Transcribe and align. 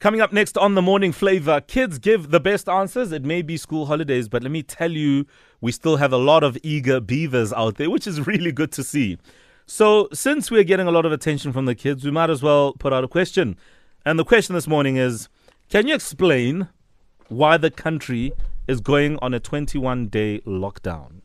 Coming 0.00 0.20
up 0.20 0.32
next 0.32 0.56
on 0.56 0.76
the 0.76 0.82
morning 0.82 1.10
flavor, 1.10 1.60
kids 1.60 1.98
give 1.98 2.30
the 2.30 2.38
best 2.38 2.68
answers. 2.68 3.10
It 3.10 3.24
may 3.24 3.42
be 3.42 3.56
school 3.56 3.86
holidays, 3.86 4.28
but 4.28 4.44
let 4.44 4.52
me 4.52 4.62
tell 4.62 4.92
you, 4.92 5.26
we 5.60 5.72
still 5.72 5.96
have 5.96 6.12
a 6.12 6.16
lot 6.16 6.44
of 6.44 6.56
eager 6.62 7.00
beavers 7.00 7.52
out 7.52 7.78
there, 7.78 7.90
which 7.90 8.06
is 8.06 8.24
really 8.26 8.52
good 8.52 8.70
to 8.72 8.84
see. 8.84 9.18
So, 9.66 10.08
since 10.12 10.52
we're 10.52 10.62
getting 10.62 10.86
a 10.86 10.92
lot 10.92 11.04
of 11.04 11.10
attention 11.10 11.52
from 11.52 11.64
the 11.64 11.74
kids, 11.74 12.04
we 12.04 12.12
might 12.12 12.30
as 12.30 12.44
well 12.44 12.74
put 12.74 12.92
out 12.92 13.02
a 13.02 13.08
question. 13.08 13.56
And 14.06 14.20
the 14.20 14.24
question 14.24 14.54
this 14.54 14.68
morning 14.68 14.96
is 14.96 15.28
Can 15.68 15.88
you 15.88 15.96
explain 15.96 16.68
why 17.26 17.56
the 17.56 17.70
country 17.70 18.32
is 18.68 18.80
going 18.80 19.18
on 19.20 19.34
a 19.34 19.40
21 19.40 20.06
day 20.06 20.38
lockdown? 20.46 21.17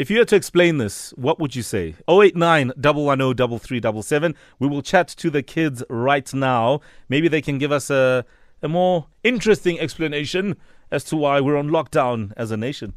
If 0.00 0.10
you 0.10 0.16
had 0.16 0.28
to 0.28 0.36
explain 0.36 0.78
this, 0.78 1.10
what 1.10 1.38
would 1.40 1.54
you 1.54 1.62
say? 1.62 1.94
089 2.08 2.72
110 2.74 3.58
3377. 3.58 4.34
We 4.58 4.66
will 4.66 4.80
chat 4.80 5.08
to 5.08 5.28
the 5.28 5.42
kids 5.42 5.82
right 5.90 6.32
now. 6.32 6.80
Maybe 7.10 7.28
they 7.28 7.42
can 7.42 7.58
give 7.58 7.70
us 7.70 7.90
a, 7.90 8.24
a 8.62 8.68
more 8.68 9.08
interesting 9.22 9.78
explanation 9.78 10.56
as 10.90 11.04
to 11.04 11.16
why 11.18 11.42
we're 11.42 11.58
on 11.58 11.68
lockdown 11.68 12.32
as 12.38 12.50
a 12.50 12.56
nation. 12.56 12.94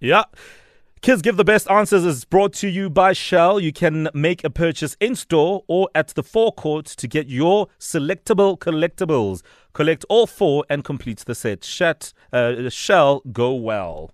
Yeah. 0.00 0.24
Kids 1.04 1.20
Give 1.20 1.36
the 1.36 1.44
Best 1.44 1.70
Answers 1.70 2.02
is 2.02 2.24
brought 2.24 2.54
to 2.54 2.66
you 2.66 2.88
by 2.88 3.12
Shell. 3.12 3.60
You 3.60 3.74
can 3.74 4.08
make 4.14 4.42
a 4.42 4.48
purchase 4.48 4.96
in 5.00 5.14
store 5.16 5.62
or 5.66 5.90
at 5.94 6.08
the 6.08 6.22
forecourt 6.22 6.86
to 6.86 7.06
get 7.06 7.26
your 7.26 7.68
selectable 7.78 8.58
collectibles. 8.58 9.42
Collect 9.74 10.06
all 10.08 10.26
four 10.26 10.64
and 10.70 10.82
complete 10.82 11.18
the 11.18 11.34
set. 11.34 11.62
Shat, 11.62 12.14
uh, 12.32 12.70
Shell, 12.70 13.20
go 13.30 13.52
well. 13.52 14.12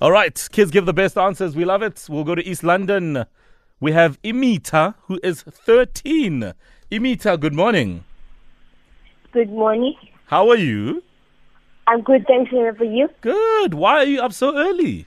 All 0.00 0.10
right, 0.10 0.48
kids 0.50 0.70
give 0.70 0.86
the 0.86 0.94
best 0.94 1.18
answers. 1.18 1.54
We 1.54 1.66
love 1.66 1.82
it. 1.82 2.06
We'll 2.08 2.24
go 2.24 2.34
to 2.34 2.42
East 2.42 2.64
London. 2.64 3.26
We 3.80 3.92
have 3.92 4.18
Imita, 4.22 4.94
who 5.08 5.20
is 5.22 5.42
13. 5.42 6.54
Imita, 6.90 7.38
good 7.38 7.54
morning. 7.54 8.04
Good 9.32 9.50
morning. 9.50 9.94
How 10.24 10.48
are 10.48 10.56
you? 10.56 11.02
I'm 11.86 12.00
good, 12.00 12.26
thanks. 12.26 12.50
And 12.50 12.74
for 12.78 12.84
you? 12.84 13.10
Good. 13.20 13.74
Why 13.74 13.96
are 13.96 14.06
you 14.06 14.22
up 14.22 14.32
so 14.32 14.56
early? 14.56 15.06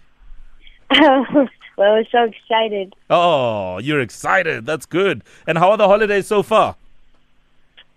well, 1.78 1.94
I'm 1.94 2.06
so 2.12 2.24
excited. 2.24 2.94
Oh, 3.10 3.80
you're 3.80 4.00
excited. 4.00 4.66
That's 4.66 4.86
good. 4.86 5.24
And 5.48 5.58
how 5.58 5.72
are 5.72 5.78
the 5.78 5.88
holidays 5.88 6.28
so 6.28 6.44
far? 6.44 6.76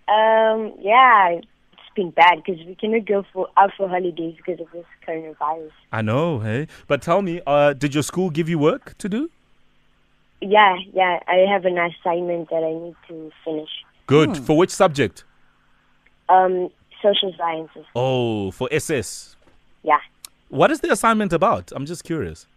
Um, 0.07 0.73
yeah, 0.79 1.29
it's 1.31 1.81
been 1.95 2.11
bad 2.11 2.41
because 2.43 2.65
we 2.65 2.75
cannot 2.75 3.05
go 3.05 3.25
for 3.33 3.49
out 3.57 3.71
for 3.75 3.89
holidays 3.89 4.35
because 4.37 4.59
of 4.59 4.67
this 4.71 4.85
coronavirus. 5.05 5.71
I 5.91 6.01
know, 6.01 6.39
hey. 6.39 6.67
But 6.87 7.01
tell 7.01 7.21
me, 7.21 7.41
uh, 7.45 7.73
did 7.73 7.93
your 7.93 8.03
school 8.03 8.29
give 8.29 8.47
you 8.47 8.57
work 8.57 8.97
to 8.99 9.09
do? 9.09 9.29
Yeah, 10.41 10.77
yeah. 10.93 11.19
I 11.27 11.45
have 11.51 11.65
an 11.65 11.77
assignment 11.77 12.49
that 12.49 12.63
I 12.63 12.73
need 12.73 12.95
to 13.09 13.31
finish. 13.43 13.69
Good. 14.05 14.37
For 14.37 14.57
which 14.57 14.71
subject? 14.71 15.23
Um, 16.29 16.69
social 17.01 17.33
sciences. 17.37 17.85
Oh, 17.95 18.51
for 18.51 18.69
SS. 18.71 19.35
Yeah. 19.83 19.99
What 20.49 20.71
is 20.71 20.79
the 20.79 20.91
assignment 20.91 21.33
about? 21.33 21.71
I'm 21.75 21.85
just 21.85 22.03
curious. 22.03 22.47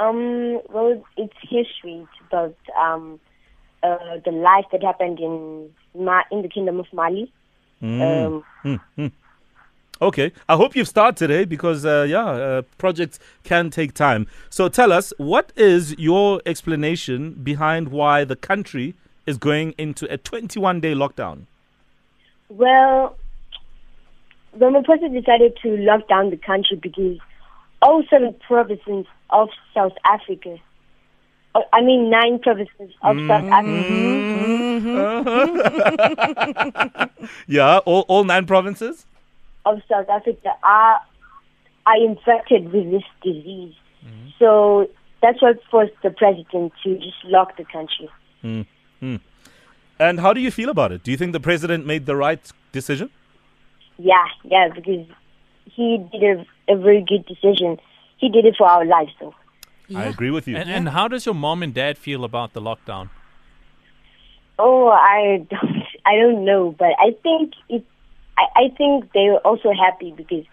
Um, 0.00 0.60
well, 0.70 1.04
it's 1.16 1.34
history. 1.42 2.06
It's 2.06 2.26
about 2.28 2.56
um, 2.80 3.20
uh, 3.82 4.18
the 4.24 4.32
life 4.32 4.64
that 4.72 4.82
happened 4.82 5.20
in 5.20 5.70
Ma- 5.94 6.22
in 6.30 6.42
the 6.42 6.48
kingdom 6.48 6.80
of 6.80 6.86
Mali. 6.92 7.30
Um, 7.82 8.44
Okay. 10.02 10.32
I 10.48 10.56
hope 10.56 10.74
you've 10.74 10.88
started, 10.88 11.30
eh? 11.30 11.44
Because, 11.44 11.84
uh, 11.84 12.06
yeah, 12.08 12.24
uh, 12.24 12.62
projects 12.78 13.18
can 13.44 13.68
take 13.68 13.92
time. 13.92 14.26
So 14.48 14.68
tell 14.68 14.92
us, 14.92 15.12
what 15.18 15.52
is 15.56 15.96
your 15.98 16.40
explanation 16.46 17.32
behind 17.32 17.88
why 17.88 18.24
the 18.24 18.36
country 18.36 18.94
is 19.26 19.36
going 19.36 19.74
into 19.76 20.10
a 20.10 20.16
21 20.16 20.80
day 20.80 20.94
lockdown? 20.94 21.42
Well, 22.48 23.16
Ramaphosa 24.58 25.12
decided 25.12 25.58
to 25.62 25.76
lock 25.76 26.08
down 26.08 26.30
the 26.30 26.38
country 26.38 26.78
because 26.80 27.18
all 27.82 28.02
seven 28.10 28.34
provinces 28.46 29.06
of 29.30 29.48
South 29.74 29.94
Africa, 30.04 30.58
oh, 31.54 31.64
I 31.72 31.82
mean 31.82 32.10
nine 32.10 32.38
provinces 32.38 32.90
of 33.02 33.16
mm-hmm. 33.16 33.28
South 33.28 33.44
Africa, 33.44 33.92
mm-hmm. 36.88 37.24
Yeah, 37.46 37.78
all, 37.78 38.04
all 38.08 38.24
nine 38.24 38.46
provinces? 38.46 39.06
of 39.66 39.80
South 39.88 40.08
Africa 40.08 40.52
are 40.62 41.00
are 41.86 42.04
infected 42.04 42.72
with 42.72 42.90
this 42.90 43.02
disease. 43.22 43.74
Mm-hmm. 44.04 44.28
So 44.38 44.88
that's 45.22 45.40
what 45.42 45.58
forced 45.70 45.94
the 46.02 46.10
president 46.10 46.72
to 46.84 46.96
just 46.96 47.24
lock 47.24 47.56
the 47.56 47.64
country. 47.64 48.08
And 49.98 50.20
how 50.20 50.32
do 50.32 50.40
you 50.40 50.50
feel 50.50 50.70
about 50.70 50.92
it? 50.92 51.02
Do 51.02 51.10
you 51.10 51.16
think 51.16 51.32
the 51.32 51.40
president 51.40 51.86
made 51.86 52.06
the 52.06 52.16
right 52.16 52.40
decision? 52.72 53.10
Yeah, 53.98 54.24
yeah, 54.44 54.68
because 54.74 55.06
he 55.66 55.98
did 56.10 56.22
a, 56.22 56.46
a 56.70 56.76
very 56.76 57.04
good 57.06 57.26
decision. 57.26 57.78
He 58.18 58.28
did 58.28 58.44
it 58.44 58.54
for 58.56 58.66
our 58.66 58.84
lives, 58.84 59.12
though. 59.20 59.34
I 59.94 60.04
agree 60.04 60.30
with 60.30 60.46
you. 60.46 60.56
And, 60.56 60.70
and 60.70 60.88
how 60.90 61.08
does 61.08 61.26
your 61.26 61.34
mom 61.34 61.62
and 61.62 61.74
dad 61.74 61.98
feel 61.98 62.24
about 62.24 62.52
the 62.52 62.60
lockdown? 62.60 63.10
Oh, 64.58 64.88
I 64.88 65.46
don't, 65.50 65.82
I 66.06 66.16
don't 66.16 66.44
know, 66.44 66.74
but 66.78 66.90
I 66.98 67.16
think 67.22 67.54
it. 67.68 67.84
I, 68.38 68.64
I 68.64 68.68
think 68.76 69.12
they 69.12 69.26
were 69.28 69.38
also 69.38 69.72
happy 69.72 70.12
because 70.16 70.44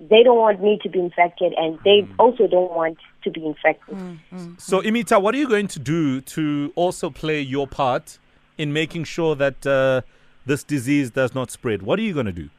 they 0.00 0.22
don't 0.22 0.38
want 0.38 0.62
me 0.62 0.78
to 0.82 0.88
be 0.88 0.98
infected, 0.98 1.52
and 1.56 1.78
they 1.84 2.02
mm. 2.02 2.14
also 2.18 2.46
don't 2.46 2.72
want 2.72 2.98
to 3.24 3.30
be 3.30 3.44
infected. 3.44 3.96
Mm, 3.96 4.18
mm, 4.32 4.60
so, 4.60 4.80
Imita, 4.80 5.20
what 5.20 5.34
are 5.34 5.38
you 5.38 5.48
going 5.48 5.68
to 5.68 5.78
do 5.78 6.20
to 6.22 6.72
also 6.76 7.10
play 7.10 7.40
your 7.40 7.66
part 7.66 8.18
in 8.58 8.72
making 8.72 9.04
sure 9.04 9.34
that 9.36 9.66
uh, 9.66 10.02
this 10.44 10.64
disease 10.64 11.10
does 11.10 11.34
not 11.34 11.50
spread? 11.50 11.82
What 11.82 11.98
are 11.98 12.02
you 12.02 12.14
going 12.14 12.26
to 12.26 12.32
do? 12.32 12.50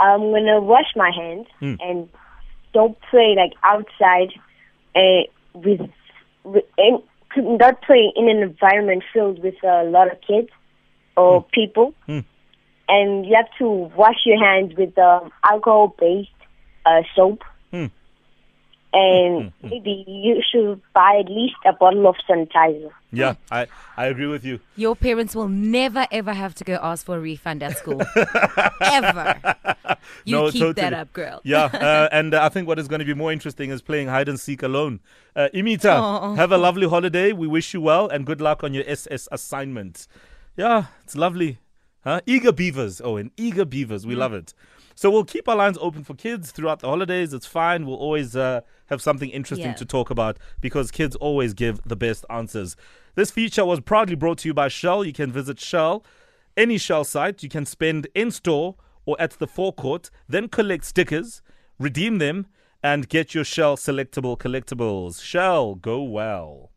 I'm 0.00 0.32
gonna 0.32 0.60
wash 0.60 0.92
my 0.96 1.10
hands 1.14 1.46
hmm. 1.60 1.74
and 1.80 2.08
don't 2.72 2.96
play 3.10 3.36
like 3.36 3.52
outside, 3.62 4.32
uh, 4.96 5.28
with, 5.54 5.80
with 6.42 6.64
and 6.78 7.02
not 7.36 7.82
play 7.82 8.12
in 8.16 8.28
an 8.28 8.38
environment 8.38 9.04
filled 9.12 9.42
with 9.42 9.62
a 9.62 9.84
lot 9.84 10.10
of 10.10 10.18
kids 10.26 10.48
or 11.16 11.42
hmm. 11.42 11.48
people. 11.52 11.94
Hmm. 12.06 12.20
And 12.88 13.24
you 13.24 13.36
have 13.36 13.46
to 13.58 13.68
wash 13.68 14.26
your 14.26 14.42
hands 14.44 14.74
with 14.76 14.98
um, 14.98 15.30
alcohol-based 15.44 16.28
uh, 16.84 17.02
soap. 17.14 17.44
And 18.92 19.52
maybe 19.62 20.04
you 20.06 20.42
should 20.50 20.80
buy 20.92 21.22
at 21.24 21.30
least 21.30 21.54
a 21.64 21.72
bottle 21.72 22.08
of 22.08 22.16
sanitizer. 22.28 22.90
Yeah, 23.12 23.34
I, 23.50 23.68
I 23.96 24.06
agree 24.06 24.26
with 24.26 24.44
you. 24.44 24.58
Your 24.76 24.96
parents 24.96 25.36
will 25.36 25.48
never 25.48 26.08
ever 26.10 26.32
have 26.32 26.56
to 26.56 26.64
go 26.64 26.78
ask 26.82 27.06
for 27.06 27.16
a 27.16 27.20
refund 27.20 27.62
at 27.62 27.78
school. 27.78 28.02
ever. 28.80 29.56
You 30.24 30.36
No, 30.36 30.50
keep 30.50 30.76
that 30.76 30.92
up, 30.92 31.12
girl. 31.12 31.40
Yeah, 31.44 31.64
uh, 31.64 32.08
and 32.12 32.34
uh, 32.34 32.42
I 32.42 32.48
think 32.48 32.68
what 32.68 32.78
is 32.78 32.88
going 32.88 33.00
to 33.00 33.04
be 33.04 33.14
more 33.14 33.32
interesting 33.32 33.70
is 33.70 33.82
playing 33.82 34.08
hide 34.08 34.28
and 34.28 34.38
seek 34.38 34.62
alone. 34.62 35.00
Uh, 35.34 35.48
Imita, 35.54 36.36
have 36.36 36.52
a 36.52 36.58
lovely 36.58 36.88
holiday. 36.88 37.32
We 37.32 37.46
wish 37.46 37.72
you 37.74 37.80
well 37.80 38.08
and 38.08 38.26
good 38.26 38.40
luck 38.40 38.62
on 38.64 38.74
your 38.74 38.84
SS 38.86 39.28
assignment. 39.32 40.06
Yeah, 40.56 40.86
it's 41.04 41.16
lovely. 41.16 41.58
Huh? 42.02 42.20
Eager 42.26 42.52
beavers. 42.52 43.00
Oh, 43.02 43.16
and 43.16 43.30
eager 43.36 43.64
beavers. 43.64 44.06
We 44.06 44.14
love 44.14 44.32
it. 44.32 44.54
So 44.94 45.10
we'll 45.10 45.24
keep 45.24 45.48
our 45.48 45.56
lines 45.56 45.78
open 45.80 46.04
for 46.04 46.14
kids 46.14 46.50
throughout 46.50 46.80
the 46.80 46.88
holidays. 46.88 47.32
It's 47.32 47.46
fine. 47.46 47.86
We'll 47.86 47.96
always 47.96 48.36
uh, 48.36 48.60
have 48.86 49.00
something 49.00 49.30
interesting 49.30 49.68
Yeah. 49.68 49.74
to 49.74 49.84
talk 49.86 50.10
about 50.10 50.38
because 50.60 50.90
kids 50.90 51.16
always 51.16 51.54
give 51.54 51.80
the 51.86 51.96
best 51.96 52.24
answers. 52.28 52.76
This 53.14 53.30
feature 53.30 53.64
was 53.64 53.80
proudly 53.80 54.14
brought 54.14 54.38
to 54.38 54.48
you 54.48 54.54
by 54.54 54.68
Shell. 54.68 55.04
You 55.04 55.12
can 55.12 55.32
visit 55.32 55.58
Shell, 55.58 56.04
any 56.56 56.76
Shell 56.76 57.04
site. 57.04 57.42
You 57.42 57.48
can 57.48 57.64
spend 57.64 58.08
in 58.14 58.30
store 58.30 58.76
or 59.04 59.16
at 59.20 59.32
the 59.32 59.46
forecourt, 59.46 60.10
then 60.28 60.48
collect 60.48 60.84
stickers, 60.84 61.42
redeem 61.78 62.18
them, 62.18 62.46
and 62.82 63.08
get 63.08 63.34
your 63.34 63.44
Shell 63.44 63.76
selectable 63.76 64.38
collectibles. 64.38 65.22
Shell, 65.22 65.74
go 65.76 66.02
well. 66.02 66.70